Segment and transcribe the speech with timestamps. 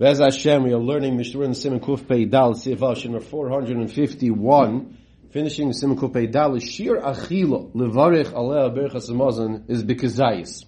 [0.00, 4.96] Bez Hashem, we are learning Mishnah in Simon Kuf Pei Dal, Sivav Shemar 451,
[5.30, 10.64] finishing Simon Kuf Pei Dal, Shir Achilo, Levarich Aleh Berchas Hamazon, is Bekazayis.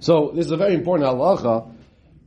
[0.00, 1.72] So, this is a very important halacha,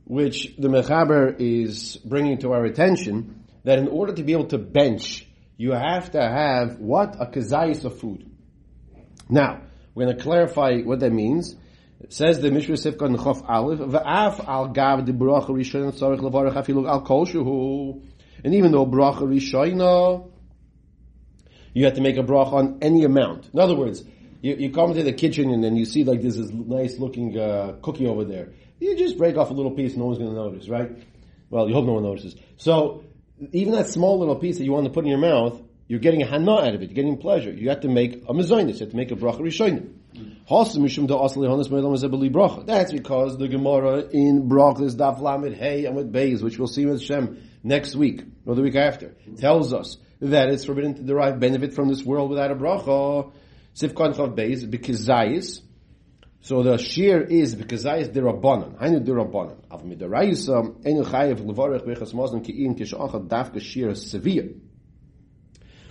[0.04, 4.56] which the Mechaber is bringing to our attention, that in order to be able to
[4.56, 7.16] bench, you have to have what?
[7.20, 8.30] A kazayis of food.
[9.28, 9.60] Now,
[9.94, 11.54] we're going to clarify what that means.
[12.00, 16.20] It says the Mishra Sifka in Chof Aleph, V'af al gav di bracha rishon tzarech
[16.20, 18.02] levarech afilu al kol shuhu.
[18.42, 20.30] And even though bracha rishona,
[21.74, 23.50] you have to make a bracha on any amount.
[23.52, 24.02] In other words,
[24.40, 27.76] you, you come into the kitchen and then you see like this nice looking uh,
[27.82, 28.48] cookie over there.
[28.78, 30.90] You just break off a little piece, no one's going to notice, right?
[31.50, 32.34] Well, you hope no one notices.
[32.56, 33.04] So,
[33.52, 36.22] even that small little piece that you want to put in your mouth, you're getting
[36.22, 37.52] a hana out of it, you're getting pleasure.
[37.52, 39.99] You have to make a mezainis, you have to make a bracha rishonim.
[40.48, 40.74] That's
[42.92, 47.02] because the Gemara in Brachas Daf Lamed Hey and with Beis, which we'll see with
[47.02, 51.74] Shem next week or the week after, tells us that it's forbidden to derive benefit
[51.74, 53.30] from this world without a bracha.
[53.74, 55.62] Sifkan Chav Beis because.
[56.42, 58.78] So the shear is because Zayis derabanan.
[58.78, 59.56] Hainu derabanan.
[59.70, 64.48] Av midarayisa enu chayev levarech bechas mazon ki'in kishachad dafka shear severe.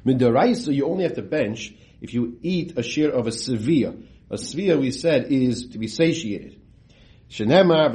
[0.06, 3.94] Midaraisa, you only have to bench if you eat a share of a severe.
[4.32, 6.62] A severe, we said, is to be satiated.
[7.30, 7.92] Shenemar,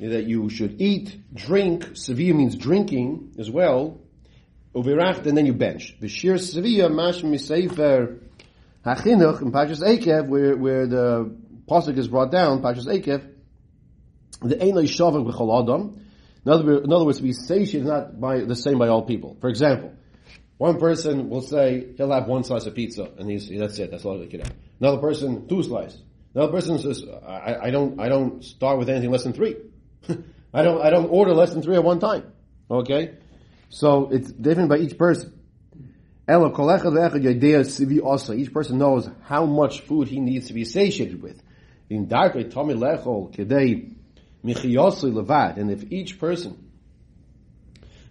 [0.00, 4.00] that you should eat, drink, severe means drinking as well,
[4.74, 5.96] ubiracht, and then you bench.
[6.00, 8.20] The shir severe, mash misefer
[8.84, 11.36] hachinuch, in Pashas Ekev, where, where the
[11.68, 13.28] pasuk is brought down, Pashas Ekev,
[14.40, 16.00] the Einoi Shavak B'chol Adam,
[16.44, 16.52] in
[16.92, 19.36] other words, to be satiated is not by, the same by all people.
[19.40, 19.92] For example,
[20.62, 23.90] one person will say he'll have one slice of pizza, and he's that's it.
[23.90, 24.52] That's all he can have.
[24.78, 26.00] Another person, two slices.
[26.36, 29.56] Another person says, I, I don't, I don't start with anything less than three.
[30.54, 32.32] I don't, I don't order less than three at one time.
[32.70, 33.14] Okay,
[33.70, 35.36] so it's different by each person.
[36.30, 36.54] Each
[38.52, 41.42] person knows how much food he needs to be satiated with.
[41.90, 46.70] In Tommy and if each person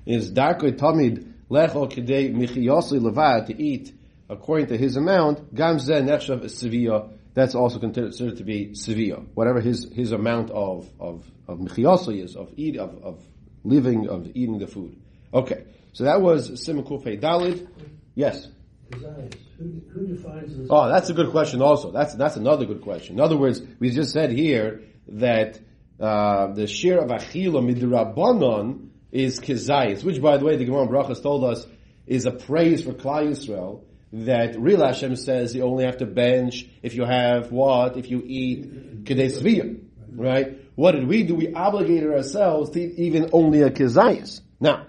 [0.06, 3.94] is darkly Tamid Lechol Kedei Michiyosli Levad to eat
[4.32, 9.18] according to his amount, Gamze Nechshav Sevilla, that's also considered to be Sevilla.
[9.34, 13.22] Whatever his, his amount of, of, of Michiyosli is, of eat, of, of
[13.66, 14.96] living, of eating the food.
[15.34, 15.66] Okay.
[15.92, 17.68] So that was Simon Kufei Dalid.
[18.16, 18.48] Yes.
[18.94, 20.68] Who, who defines this?
[20.70, 21.92] Oh, that's a good question also.
[21.92, 23.16] That's, that's another good question.
[23.16, 25.60] In other words, we just said here that
[26.00, 31.22] uh, the share of achila midrabanon is kizayis, which by the way the Gemara Brachas
[31.22, 31.66] told us
[32.08, 33.84] is a praise for Klal Yisrael
[34.14, 38.22] that real Hashem says you only have to bench if you have what if you
[38.26, 39.80] eat kedei
[40.14, 40.58] right?
[40.76, 41.36] What did we do?
[41.36, 44.42] We obligated ourselves to eat even only a kizayis.
[44.60, 44.88] Now,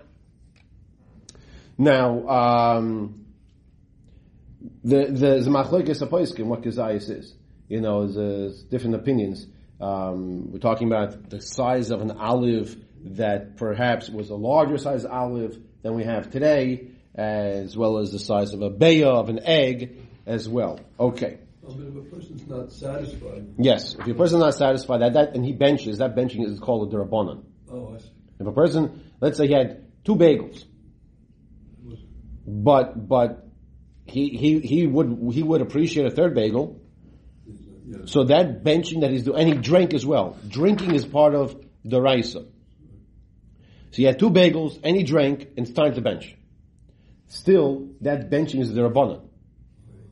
[1.79, 3.27] now um,
[4.83, 7.35] the the machlokes apoiskim what kizayis is.
[7.69, 9.47] You know, there's different opinions.
[9.81, 15.05] Um, we're talking about the size of an olive that perhaps was a larger size
[15.05, 19.41] olive than we have today, as well as the size of a beya of an
[19.45, 20.81] egg as well.
[20.99, 21.39] Okay.
[21.63, 23.55] Well, but if a person's not satisfied.
[23.59, 26.93] Yes, if a person's not satisfied, that, that and he benches, that benching is called
[26.93, 27.45] a derabanan.
[27.71, 28.11] Oh, I see.
[28.41, 30.65] If a person, let's say he had two bagels,
[32.47, 33.47] but but
[34.07, 36.81] he he he would he would appreciate a third bagel.
[38.07, 40.37] So that benching that he's doing, and he drank as well.
[40.49, 41.55] Drinking is part of
[41.85, 42.47] the raisa.
[43.93, 46.35] So he had two bagels, and he drank, and it's time to bench.
[47.29, 49.21] Still, that benching is the rabbanon.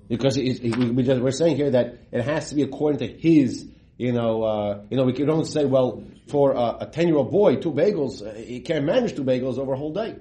[0.07, 3.07] Because it, it, we, just, we're saying here that it has to be according to
[3.07, 7.09] his, you know, uh, you know, we can don't say, well, for a, a 10
[7.09, 10.17] year old boy, two bagels, uh, he can't manage two bagels over a whole day.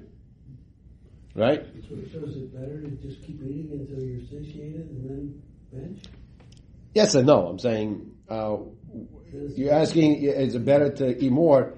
[1.36, 1.66] Right?
[1.90, 5.44] So, so is it better to just keep eating until you're satiated and then
[5.74, 6.04] bench?
[6.94, 7.48] Yes and no.
[7.48, 8.58] I'm saying, uh,
[9.56, 11.74] you're asking, is it better to eat more?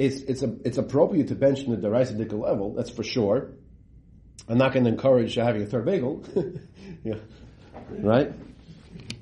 [0.00, 3.50] It's, it's, a, it's appropriate to bench in the Daraisa level, that's for sure.
[4.48, 6.24] I'm not going to encourage having a third bagel.
[7.04, 7.16] yeah.
[7.90, 8.32] Right?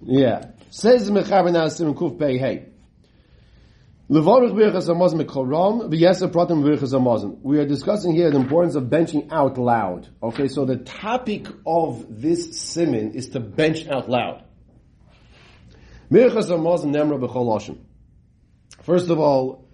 [0.02, 0.52] Yeah.
[0.70, 2.66] Says Mechaber now Simon Kuf Pei Hey.
[4.08, 4.20] We
[7.58, 10.08] are discussing here the importance of benching out loud.
[10.22, 14.44] Okay, so the topic of this simon is to bench out loud.
[18.84, 19.67] First of all,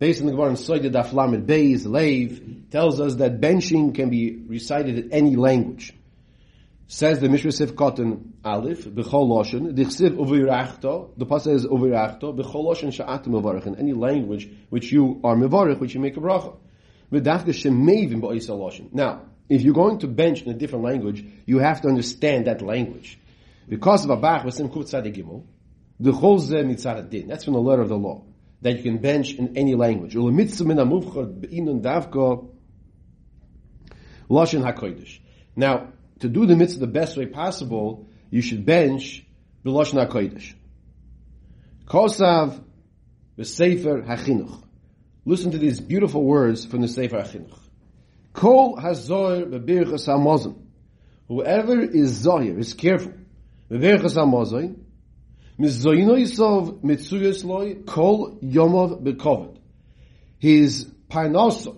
[0.00, 4.08] based on the Gemara in Soida Daf Lamed Beis Leiv, tells us that benching can
[4.08, 5.92] be recited in any language.
[6.86, 12.64] Says the Mishra Sif Cotton Aleph, B'chol Loshen, Dichsiv Uvirachto, the Pasuk is Uvirachto, B'chol
[12.64, 16.56] Loshen Sha'at Mevarech, in any language which you are Mevarech, which you make a bracha.
[17.12, 18.92] V'dafka Shemevim Ba'isa Loshen.
[18.94, 22.62] Now, if you're going to bench in a different language, you have to understand that
[22.62, 23.18] language.
[23.68, 25.44] Because of Abach, Vasim Kut Tzadi Gimel,
[26.00, 28.24] the Cholze Mitzad Din, that's from the letter of the law,
[28.62, 30.14] that you can bench in any language.
[35.56, 35.88] Now,
[36.20, 39.24] to do the mitzvah the best way possible, you should bench
[39.64, 40.54] b'lashon hakodesh.
[41.86, 42.62] Kosav
[43.38, 44.62] b'sefer hachinuch.
[45.24, 47.58] Listen to these beautiful words from the sefer hachinuch.
[48.32, 50.56] Kol hazoyer b'birchas hamazon.
[51.28, 53.12] Whoever is zoyer, is careful,
[53.70, 54.76] b'birchas hamazon,
[55.60, 59.58] mitzuyas loy kol yomov b'kovet.
[60.38, 61.76] His parnasa,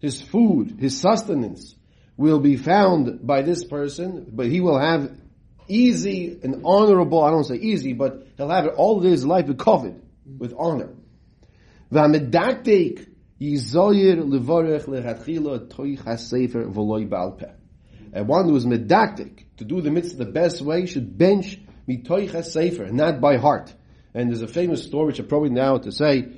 [0.00, 1.74] his food, his sustenance,
[2.16, 5.16] will be found by this person, but he will have
[5.66, 10.00] easy and honorable, I don't say easy, but he'll have it all his life covered,
[10.38, 10.90] with honor.
[11.90, 13.08] V'amedaktek
[13.40, 17.54] yizoyer levorech lechatchila toich ha-sefer v'loi.
[18.12, 21.58] And one who is medactic, to do the mitzvah the best way, should bench
[21.88, 23.74] mitoich ha-sefer, not by heart.
[24.14, 26.28] And there's a famous story which I'm probably now to say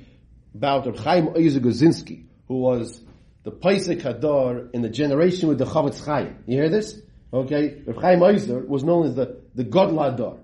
[0.53, 3.01] about Reb Chaim Oizer who was
[3.43, 6.37] the Paisik Hadar in the generation with the Chafetz Chaim.
[6.47, 6.99] You hear this?
[7.33, 10.39] Okay, Rav Chaim Oizer was known as the, the Godla.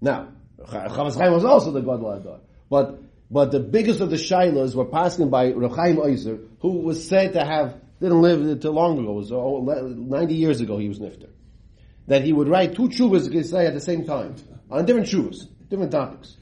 [0.00, 0.28] Now,
[0.60, 2.40] Chafetz Chaim was also the Godla.
[2.70, 7.06] But, but the biggest of the Shilas were passing by Rav Chaim Oizer, who was
[7.06, 11.00] said to have, didn't live until long ago, it was 90 years ago he was
[11.00, 11.28] Nifter.
[12.06, 14.36] That he would write two chuvas say at the same time,
[14.70, 16.36] on different chuvas, different topics.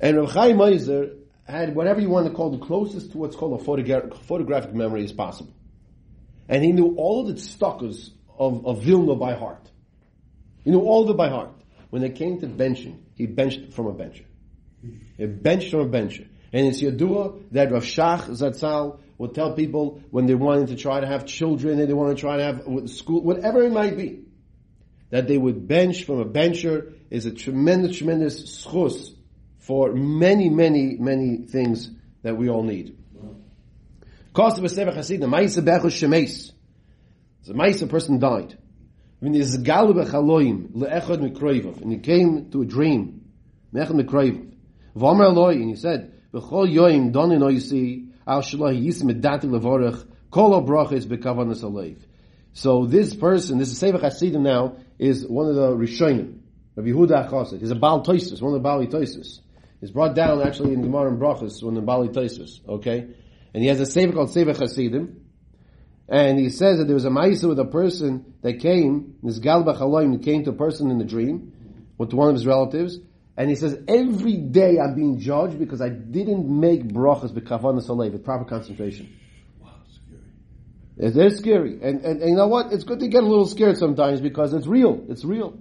[0.00, 1.16] And Rav Chaim Oizer
[1.46, 5.04] had whatever you want to call the closest to what's called a photogra- photographic memory
[5.04, 5.52] as possible.
[6.48, 9.70] And he knew all the stuckers of, of Vilna by heart.
[10.64, 11.52] He knew all of it by heart.
[11.90, 14.24] When they came to benching, he benched from a bencher.
[15.16, 16.26] He benched from a bencher.
[16.52, 21.00] And it's Yadua that Rav Shach Zatzal would tell people when they wanted to try
[21.00, 24.24] to have children and they want to try to have school, whatever it might be,
[25.10, 29.14] that they would bench from a bencher is a tremendous, tremendous schus
[29.58, 31.90] for many, many, many things
[32.22, 32.96] that we all need.
[34.32, 36.52] Cost of a Sefer Chasid, the Maisa Bechus Shemes.
[37.44, 38.56] The Maisa person died.
[39.18, 43.28] When he Galu Bechaloim, Le'echad Mikroivov, and he came to a dream,
[43.74, 44.52] Mechad Mikroivov.
[44.96, 51.06] V'omer and he said, B'chol Yoim Donin Oisi, Al Shalai Yisim Edati Levorech, Kol Obrachis
[51.06, 51.98] Bekavanas Alev.
[52.52, 56.40] So this person, this is Sefer Hasidim now, is one of the Rishonim,
[56.76, 57.60] Rabbi Yehuda Achosid.
[57.60, 59.40] He's a Baal Toisus, one of the Baal Toisus.
[59.80, 63.06] He's brought down actually in Gemara and Brachas, one of the Baal Toisus, okay?
[63.54, 65.24] And he has a Sefer called Sefer Hasidim,
[66.06, 69.74] and he says that there was a Maisa with a person that came, this Galba
[69.74, 71.52] Chaloim came to a person in the dream,
[71.96, 72.98] with one of his relatives,
[73.38, 78.12] and he says, every day I'm being judged because I didn't make brachas b'kavana saleh,
[78.12, 79.16] with proper concentration.
[81.00, 81.78] Wow, scary.
[81.82, 82.72] And, and, and you know what?
[82.72, 85.04] It's good to get a little scared sometimes because it's real.
[85.08, 85.58] It's real.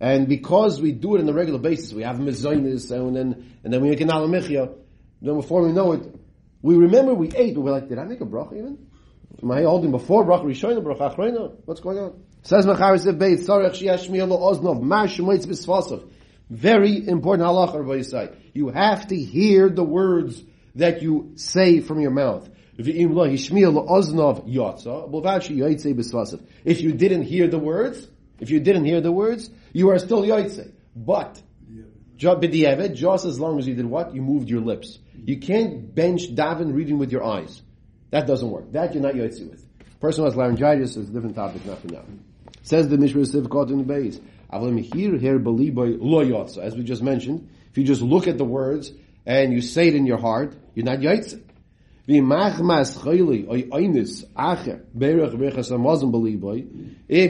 [0.00, 3.72] And because we do it on a regular basis, we have mezainis, and then, and
[3.72, 4.74] then we make an alamichya,
[5.22, 6.02] then before we know it,
[6.62, 8.86] we remember we ate, but we're like, did I make a bracha even?
[9.42, 11.54] Am I holding before bracha rishona, bracha achrona?
[11.64, 12.22] What's going on?
[12.42, 16.08] Says Macharis Beit, Shiashmi Lo Oznov, Mar Shemoitz Bisvasav.
[16.48, 18.34] Very important halacha, Rabbi Yisai.
[18.54, 20.42] You have to hear the words
[20.76, 22.48] that you say from your mouth.
[22.78, 23.08] If you
[26.92, 30.70] didn't hear the words, if you didn't hear the words, you are still yaitse.
[30.94, 31.40] But,
[32.18, 34.14] just as long as you did what?
[34.14, 34.98] You moved your lips.
[35.24, 37.62] You can't bench daven reading with your eyes.
[38.10, 38.72] That doesn't work.
[38.72, 39.64] That you're not yaitse with.
[40.00, 42.04] Person who has laryngitis is a different topic, not for now.
[42.62, 44.20] Says the Mishra Sivkot in the base.
[44.50, 44.62] As
[46.76, 48.92] we just mentioned, if you just look at the words
[49.24, 51.42] and you say it in your heart, you're not yaitse.
[52.08, 52.22] If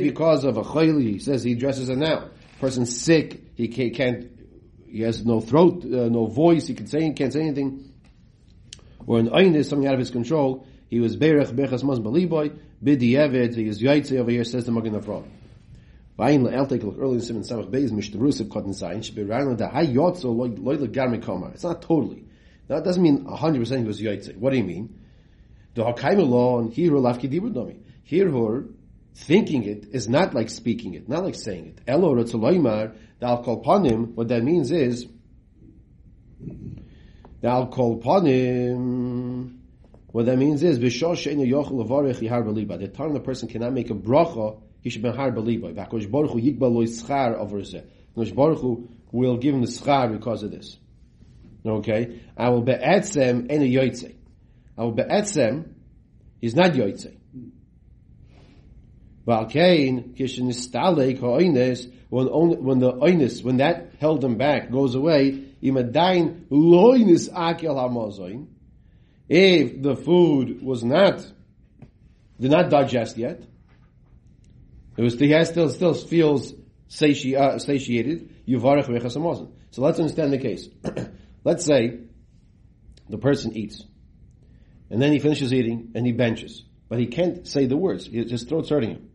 [0.03, 2.29] because of a chayli, he says he dresses it now.
[2.61, 4.31] Person's sick, he can't,
[4.87, 7.95] he has no throat, uh, no voice, he can say, can't say anything.
[9.07, 10.67] Or an ayn is something out of his control.
[10.89, 13.55] He was berech bechas mazon beliboy bidi evet.
[13.55, 14.45] He is yaitze over here.
[14.45, 14.93] Says the Magen
[16.69, 19.69] take a look early in Simon Samach Beis mishterusik kotten zayin should be around the
[19.69, 21.49] high yotzo loy legarmi koma.
[21.49, 22.25] It's not totally.
[22.69, 24.37] It doesn't mean 100% he was yaitze.
[24.37, 24.99] What do you mean?
[25.75, 27.81] The hakaim law and here lafki dibur domi.
[28.03, 28.65] Here her
[29.15, 31.81] thinking it is not like speaking it, not like saying it.
[31.87, 34.15] Elo rotzoloymar the al panim.
[34.15, 35.07] What that means is
[37.41, 39.53] the al panim.
[40.09, 40.89] What that means is the
[42.89, 45.75] time the person cannot make a bracha, he should be har beliboy.
[45.75, 46.39] V'Hakadosh Baruch Hu
[48.35, 50.79] Baruch Hu will give him the schar because of this.
[51.67, 54.15] Okay, I will be'etzem a yoytze.
[54.79, 55.73] I will be'etzem.
[56.41, 57.17] He's not yoytze.
[59.27, 62.27] Valkein kishin istalek ha'oines when
[62.63, 68.47] when the oines when that held him back goes away imadain loinis akel hamazoin.
[69.29, 71.27] If the food was not
[72.39, 73.43] did not digest yet,
[74.97, 76.55] it was he has still still feels
[76.89, 78.31] satiated.
[78.49, 79.51] Hamazon.
[79.71, 80.69] So let's understand the case.
[81.47, 82.01] let's say
[83.09, 83.85] the person eats,
[84.91, 88.07] and then he finishes eating and he benches, but he can't say the words.
[88.07, 89.11] His throat's hurting him.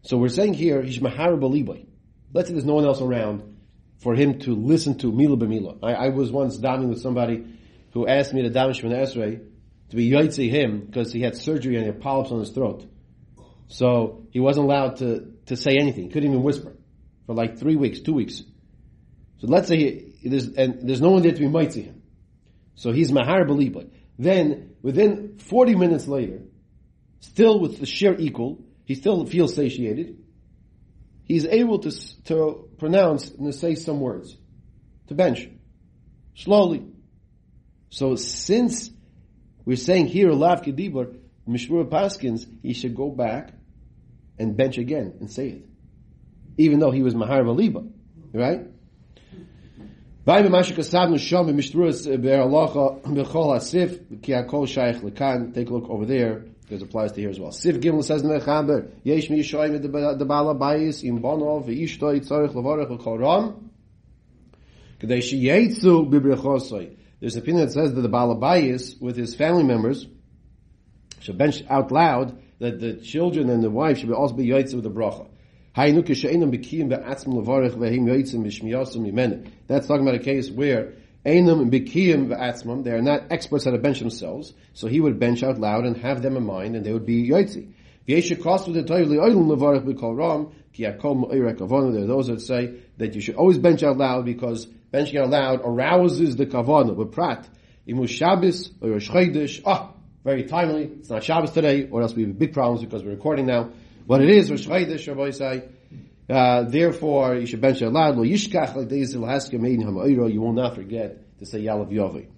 [0.00, 1.84] So we're saying here, he's mahara beliboy.
[2.32, 3.58] Let's say there's no one else around
[3.98, 5.78] for him to listen to mila b'mila.
[5.82, 7.44] I, I was once davening with somebody
[7.92, 9.42] who asked me to daven Shemana Esrei
[9.90, 12.86] to be yoitzi him because he had surgery and he had polyps on his throat.
[13.68, 16.04] So he wasn't allowed to, to say anything.
[16.04, 16.72] He couldn't even whisper
[17.26, 18.42] for like three weeks, two weeks.
[19.42, 19.76] So let's say
[20.20, 22.00] he, there's, and there's no one there to be mighty him.
[22.76, 23.90] So he's mahar beliboy.
[24.16, 26.42] Then within 40 minutes later,
[27.18, 30.16] still with the share equal, he still feels satiated.
[31.24, 31.90] He's able to,
[32.26, 34.36] to pronounce and to say some words.
[35.08, 35.48] To bench.
[36.36, 36.86] Slowly.
[37.90, 38.90] So since
[39.64, 41.16] we're saying here, Lav Kedibur,
[41.48, 43.52] Mishmur Paskins, he should go back
[44.38, 45.68] and bench again and say it.
[46.58, 47.90] Even though he was Mahar Valiba.
[48.32, 48.71] Right?
[50.24, 50.42] Eh,
[55.52, 57.50] Take a look over there it applies to here as well.
[57.50, 63.70] Gimel says in the Yesh mi Bayis im Bonov v'ishtoi tzorich levorech l'kol ram
[65.00, 66.96] Kadei sheyetzu bibrechosoi.
[67.20, 70.06] There's an opinion that says that the Bala Bayis with his family members
[71.20, 74.84] should bench out loud that the children and the wife should also be yotze with
[74.84, 75.28] the bracha.
[75.74, 77.32] That's talking
[80.02, 80.92] about a case where
[81.24, 85.42] Einam Bikiyim v'atzmam, they are not experts at a bench themselves, so he would bench
[85.42, 87.72] out loud and have them in mind, and they would be yotzi.
[88.04, 88.20] There are
[92.06, 96.36] those that say that you should always bench out loud because benching out loud arouses
[96.36, 96.96] the kavanah.
[96.96, 97.48] But prat,
[97.86, 99.92] imu Shabbos or Rosh ah,
[100.24, 100.84] very timely.
[100.98, 103.70] It's not Shabbos today, or else we have big problems because we're recording now.
[104.06, 105.30] What it is, Rosh Chodesh, Rabbi
[106.32, 108.16] uh, therefore, you should bench out loud.
[108.16, 112.28] Lo yishkach like You will not forget to say Yalav Yovi.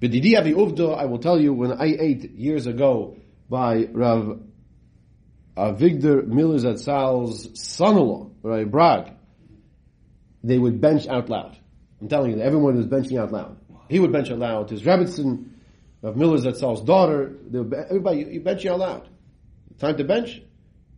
[0.00, 3.16] B'didi avi uvda, I will tell you, when I ate years ago
[3.48, 4.40] by Rav
[5.56, 9.12] Avigdor Miller Zatzal's son-in-law, Rav Brag,
[10.42, 11.56] they would bench out loud.
[12.00, 13.56] I'm telling you, everyone was benching out loud.
[13.88, 14.70] He would bench out loud.
[14.70, 15.50] His Rebbitzin,
[16.02, 19.08] of Miller Zatzal's daughter, would, everybody, you bench out loud.
[19.78, 20.42] Time to bench?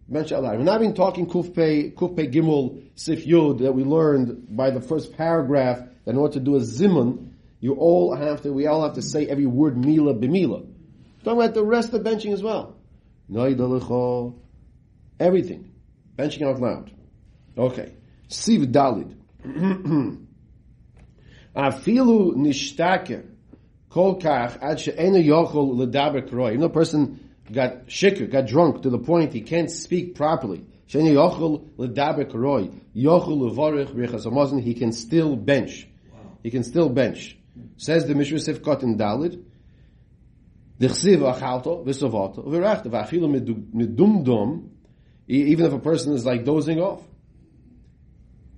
[0.09, 0.23] We're
[0.59, 5.81] not even talking Kufpe, Kufpe Gimel Sif Yud that we learned by the first paragraph
[6.05, 9.03] that in order to do a zimun, you all have to, we all have to
[9.03, 10.65] say every word mila b'mila.
[11.25, 12.77] Talking about the rest of benching as well.
[15.19, 15.73] Everything.
[16.17, 16.93] Benching out loud.
[17.59, 17.95] Okay.
[18.29, 19.17] Siv Dalid.
[21.57, 23.27] Afilu nishtaker
[23.89, 26.61] kol kach ad she'enu yochol ledaber kroi.
[26.61, 30.65] You person got shikr, got drunk to the point he can't speak properly.
[30.89, 31.03] He
[34.75, 35.89] can still bench.
[36.43, 37.37] He can still bench.
[37.77, 39.43] Says the Mishra Sifkot in Dalid.
[45.29, 47.03] Even if a person is like dozing off.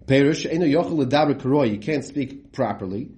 [0.07, 3.11] Perish, you can't speak properly.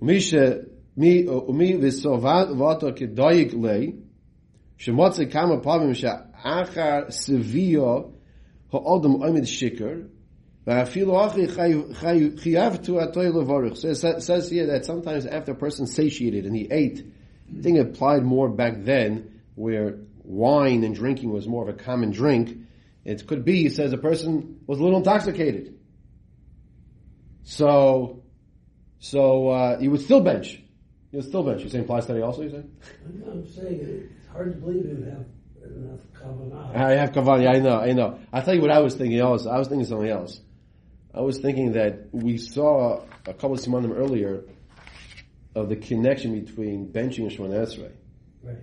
[0.00, 0.64] Misha,
[0.96, 2.48] mi, umi, visovat,
[2.96, 3.94] kedoyik lei,
[4.80, 8.12] Shemotze kama pavim she'achar sevio
[8.72, 10.08] ha'odom oimid shikr
[10.62, 10.86] so it
[14.22, 17.02] says here that sometimes after a person satiated and he ate,
[17.48, 21.78] I think it applied more back then where wine and drinking was more of a
[21.78, 22.58] common drink.
[23.04, 25.78] It could be, he says a person was a little intoxicated.
[27.44, 28.22] So,
[28.98, 30.60] so, uh, he would still bench.
[31.12, 31.62] You would still bench.
[31.62, 32.62] You're saying applies today also, you say?
[33.26, 35.26] I'm saying it's hard to believe you have
[35.68, 36.76] enough kavanah.
[36.76, 37.52] I have kavanah.
[37.52, 37.80] I know.
[37.80, 38.18] I know.
[38.32, 39.20] I'll tell you what I was thinking.
[39.20, 40.40] Also, I was thinking something else.
[41.12, 44.44] I was thinking that we saw a couple of semanim earlier
[45.56, 47.90] of the connection between benching and Shemon Esrei.
[48.44, 48.58] Right.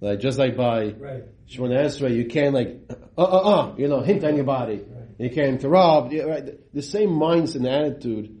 [0.00, 1.24] Like just like by right.
[1.48, 2.80] Shemon Esrei, you can't like
[3.16, 4.76] uh uh uh, you know, hint on anybody.
[4.76, 5.04] Right.
[5.18, 6.14] You can't interrupt.
[6.14, 6.72] Right.
[6.72, 8.37] The same mindset and attitude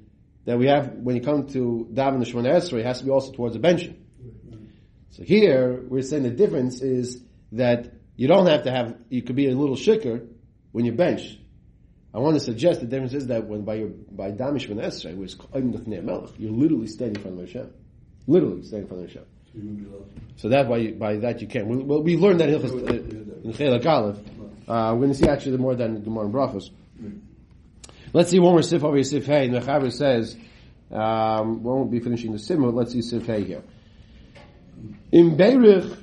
[0.48, 3.32] that we have when you come to daven the Shemon Esrei has to be also
[3.32, 3.94] towards the benching.
[5.10, 9.36] So here, we're saying the difference is that you don't have to have, you could
[9.36, 10.26] be a little shikker,
[10.72, 11.38] when you bench.
[12.14, 15.18] I want to suggest the difference is that when by your by Damish Ben Esrei,
[15.18, 17.70] was Melech, you're literally standing in front of Hashem.
[18.26, 19.24] Literally standing in front of Hashem.
[20.36, 21.86] So that by by that you can.
[21.86, 24.16] Well, we learned that in Chelak Aleph.
[24.66, 26.70] Uh, we're going to see actually more than Gemara and Brachos.
[28.12, 29.48] Let's see one more sif over here, sif hey.
[29.48, 30.36] The Chaver says,
[30.90, 33.62] um, we won't be finishing the sim, but let's see sif hey here.
[35.12, 35.96] In Beirich,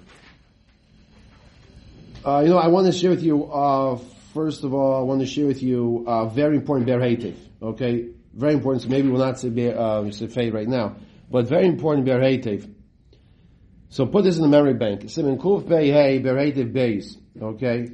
[2.26, 3.98] uh, you know, I want to share with you, uh,
[4.34, 7.36] first of all, I want to share with you a very important Ber Hativ.
[7.62, 8.10] Okay?
[8.34, 10.96] Very important, so maybe we'll not say uh, Sifei right now,
[11.32, 12.72] but very important Ber Hativ.
[13.90, 15.10] So put this in the memory bank.
[15.10, 17.16] Simon Kuf Bey Hey Ber Hativ Beis.
[17.42, 17.92] Okay?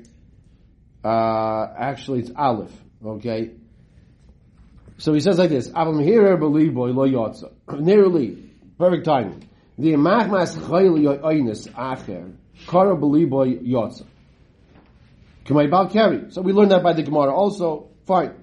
[1.04, 2.72] Uh, actually it's Aleph.
[3.06, 3.52] Okay?
[5.02, 7.52] So he says like this, Avam Hirer Beliboy Lo Yotza.
[7.80, 8.38] Nearly.
[8.78, 9.50] Perfect timing.
[9.80, 12.36] The Machmas Chayil Yoinis Acher.
[12.68, 14.06] Kara Beliboy Yotza.
[15.44, 16.30] Kamei Bal Keri.
[16.30, 17.90] So we learned that by the Gemara also.
[18.06, 18.36] Fine.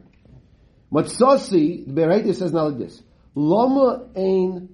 [0.92, 3.04] Matsasi, the Bereita says now like this.
[3.36, 4.68] Lama ein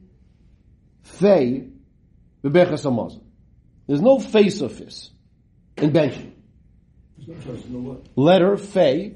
[1.02, 1.68] fei
[2.42, 3.20] bebechas amazon.
[3.86, 5.10] There's no face of this
[5.76, 6.32] in benching.
[8.16, 9.14] Letter fei,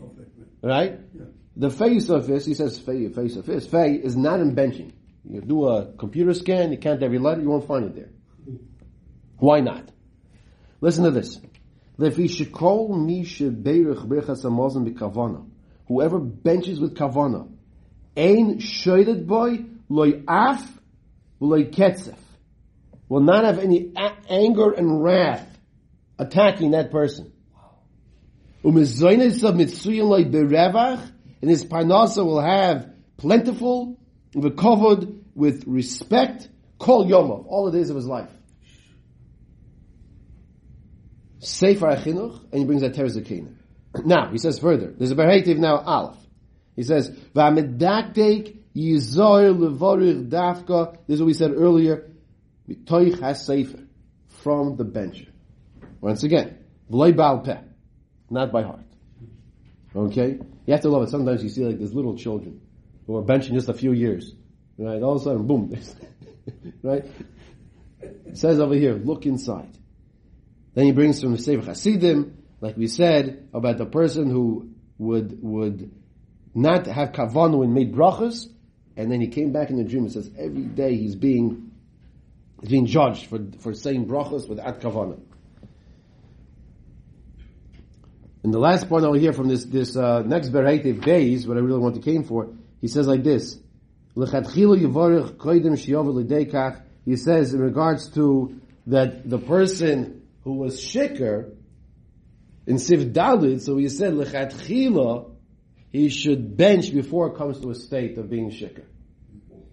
[0.63, 1.01] right?
[1.59, 3.67] The face of this, he says face of this.
[3.67, 4.93] Fei is not in benching.
[5.29, 8.11] You do a computer scan, you count every letter, you won't find it there.
[9.39, 9.91] Why not?
[10.81, 11.41] Listen to this.
[15.89, 17.49] Whoever benches with kavana,
[18.17, 20.81] ein shoyded boy loy af
[21.41, 22.19] loy ketzef,
[23.09, 23.93] will not have any
[24.29, 25.59] anger and wrath
[26.21, 27.33] attacking that person.
[28.63, 31.01] Umezoynes of mitzuyin loy berevach,
[31.41, 33.99] and his parnasa will have plentiful,
[34.57, 38.31] covered with respect, kol yomov, all the days of his life.
[41.41, 43.17] Sefer Achinuch, and he brings that Teres.
[44.05, 46.19] Now, he says further, there's a Berhetiv now, Aleph.
[46.77, 52.11] He says, V'amedakdek yizoir levorich dafka, this is what we said earlier,
[52.69, 53.81] mitoich ha-sefer,
[54.29, 55.27] from the bench.
[56.01, 56.59] Once again,
[56.91, 57.59] v'loy ba'al peh,
[58.31, 58.85] not by heart.
[59.97, 60.39] Okay?
[60.69, 61.09] You have to love it.
[61.09, 62.61] Sometimes you see like these little children
[63.07, 64.35] who are benching just a few years.
[64.77, 65.03] Right?
[65.03, 65.75] All of a sudden, boom.
[66.83, 67.07] right?
[68.03, 69.71] It says over here, look inside.
[70.75, 75.43] Then he brings from the Sefer Hasidim, like we said, about the person who would
[75.43, 75.91] would
[76.55, 78.47] not have kavanu and made brachas,
[78.95, 81.71] and then he came back in the dream and says every day he's being
[82.61, 85.19] he's being judged for for saying brachas without kavana.
[88.43, 91.61] And the last point I'll hear from this this uh, next Beretiv days, what I
[91.61, 93.59] really want to came for, he says like this.
[94.15, 94.27] He
[97.17, 101.53] says in regards to that the person who was shikr
[102.67, 105.31] in Siv Dalit, so he said lechatchila
[105.91, 108.85] he should bench before it comes to a state of being shikr.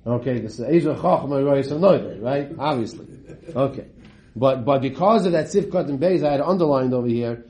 [0.07, 2.51] Okay, this is Chacham Noider, right?
[2.57, 3.07] Obviously.
[3.55, 3.87] Okay.
[4.35, 7.45] But, but because of that Sifkat and Beis, I had underlined over here.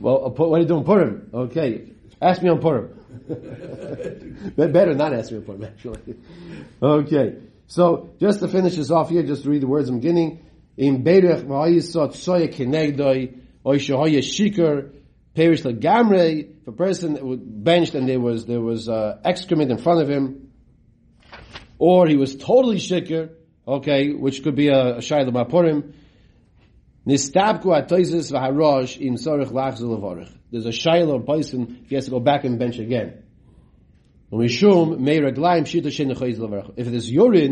[0.00, 1.30] Well, uh, what are you doing Purim?
[1.32, 1.92] Okay.
[2.22, 2.88] Ask me on Purim.
[4.56, 6.16] Better not ask me on Purim, actually.
[6.82, 7.36] Okay.
[7.66, 10.46] So, just to finish this off here, just to read the words I'm beginning.
[10.76, 14.90] In Beirech V'hayisot Soya Kenegdoi, Oy Shohaya Shikar,
[15.34, 19.70] Perish Lagamre, if a person that was benched and there was, there was, uh, excrement
[19.70, 20.50] in front of him,
[21.78, 23.30] or he was totally shikr,
[23.66, 25.92] okay, which could be a, a shayla b'apurim.
[27.06, 27.32] There's a
[30.70, 33.22] shayla or person if he has to go back and bench again.
[34.32, 35.02] If there's urine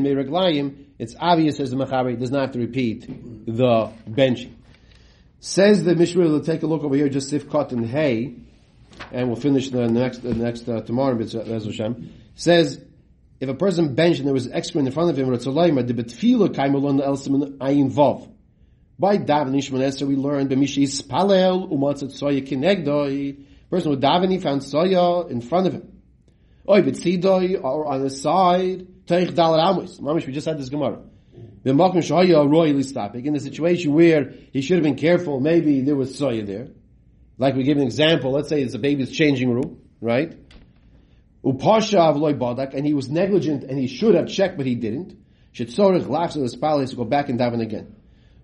[0.03, 3.07] mei reglayim, it's obvious as the mechaber he does not have to repeat
[3.47, 4.53] the benching.
[5.41, 8.35] Says the Mishra, we'll take a look over here, just sifkot and hay,
[9.13, 11.17] and we'll finish the next, the next, uh, tomorrow.
[12.35, 12.85] Says,
[13.41, 16.49] if a person benched and there was excrement in front of him, Ratzolayim, the betfila
[16.49, 18.29] kaimelon elsim ayin vav.
[18.99, 23.45] By daven Shemona Esrei, we learned b'mishi spalel umatzat soya kinegdoi.
[23.71, 26.03] Person with daven, he found soya in front of him.
[26.69, 30.01] Oy betzidoi, or on the side, teich dalar amos.
[30.01, 31.01] Mamish, we just had this Gemara.
[31.63, 35.39] The makom shaya royally stopping in a situation where he should have been careful.
[35.39, 36.69] Maybe there was soya there.
[37.37, 38.33] Like we give an example.
[38.33, 40.37] Let's say it's a baby's changing room, right?
[41.45, 45.17] Upasha avloy badak, and he was negligent, and he should have checked, but he didn't.
[45.55, 47.95] Shetzorich lachzor the spal to go back and daven again.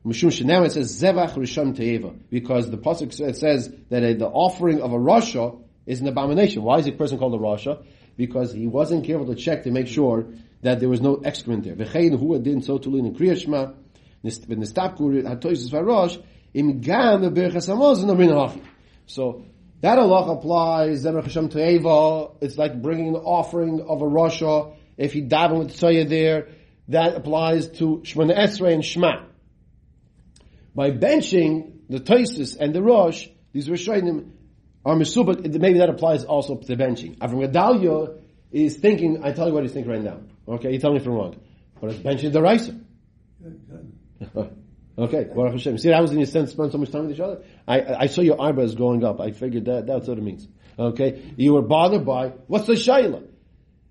[0.05, 4.83] Mishum now it says zevach rishon teeva because the pasuk says that a, the offering
[4.83, 6.63] of a rasha is an abomination.
[6.63, 7.83] Why is a person called a rasha?
[8.17, 10.27] Because he wasn't careful to check to make sure
[10.61, 11.75] that there was no excrement there.
[11.75, 13.75] V'chein hu adin so tulin in kriyashma
[14.23, 18.63] nistapku hatoisus varosh im gam beberchas hamazon amrin hachi.
[19.07, 19.45] So
[19.85, 25.13] That Allah applies, Zevach Hashem Te'eva, it's like bringing an offering of a Rasha, if
[25.13, 26.49] he daven with Tzoya there,
[26.89, 29.27] that applies to Shemana Esrei and Shema.
[30.75, 34.31] By benching the Toisis and the Rosh, these Rishonim
[34.85, 37.19] are Mesubak, maybe that applies also to benching.
[37.19, 40.21] Avram Gedalia is thinking, I tell you what he's thinking right now.
[40.47, 41.41] Okay, you tell me if I'm wrong.
[41.81, 42.75] But it's benching the Raisa.
[44.97, 45.79] Okay, Baruch Hashem.
[45.79, 47.43] See, I was in your sense spend so much time with each other.
[47.67, 49.21] I, I saw your eyebrows going up.
[49.21, 50.47] I figured that that's what it means.
[50.79, 53.27] Okay, you were bothered by what's the shaila?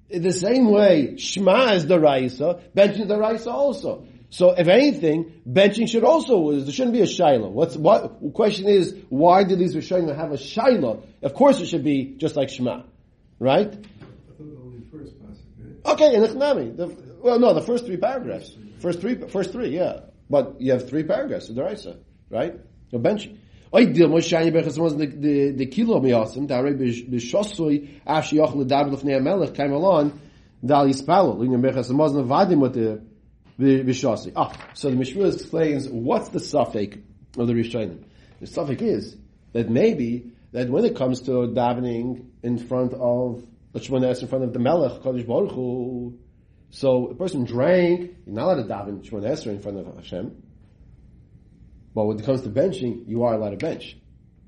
[0.09, 4.05] In the same way, Shema is the Raisa, benching the Raisa also.
[4.33, 7.49] So if anything, benching should also, there shouldn't be a shiloh.
[7.49, 11.03] What's, what, the question is, why did these Rishonim have a shiloh?
[11.21, 12.81] Of course it should be just like Shema.
[13.37, 13.71] Right?
[15.85, 16.75] Okay, in.
[16.75, 16.87] The,
[17.21, 18.57] well, no, the first three paragraphs.
[18.79, 19.99] First three, first three, yeah.
[20.27, 21.97] But you have three paragraphs of the Raisa,
[22.31, 22.59] right?
[22.91, 23.37] No benching.
[23.71, 24.07] Oy the
[25.05, 25.65] the the
[29.53, 30.19] came along
[30.63, 30.73] the
[33.63, 36.97] the bishosoi ah so the mishmur explains what's the suffix
[37.37, 38.03] of the rishonim
[38.39, 39.17] the suffix is
[39.53, 44.43] that maybe that when it comes to davening in front of the Shemona in front
[44.43, 46.19] of the Melech Kodesh Baruch Hu,
[46.69, 50.43] so a person drank, you're not allowed to daven Shemona Esrei in front of Hashem.
[51.95, 53.97] But when it comes to benching, you are allowed to bench.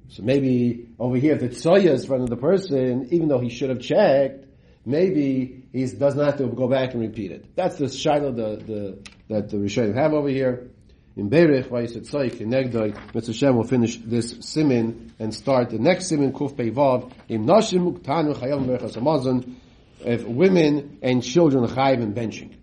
[0.07, 3.39] So maybe over here, if the tzoya is in front of the person, even though
[3.39, 4.44] he should have checked,
[4.85, 7.55] maybe he does not have to go back and repeat it.
[7.55, 10.69] That's the shiloh the, the, that the Rishonim have over here.
[11.17, 13.33] In he said Tzoy, in Negdoi, Mr.
[13.33, 18.35] Shem will finish this simin and start the next simin, Kuf Peivav, in Nashim, Tanu,
[18.35, 19.55] Chayam, Merchas, Amazon,
[20.01, 22.53] if women and children chayiv and benching.